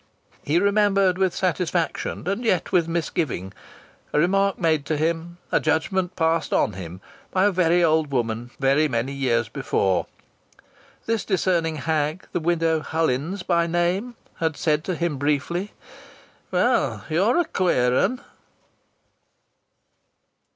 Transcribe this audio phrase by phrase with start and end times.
[0.41, 3.53] He remembered with satisfaction, and yet with misgiving,
[4.11, 8.49] a remark made to him, a judgment passed on him, by a very old woman
[8.59, 10.07] very many years before.
[11.05, 15.71] This discerning hag, the Widow Hullins by name, had said to him briefly,
[16.49, 18.21] "Well, you're a queer 'un!"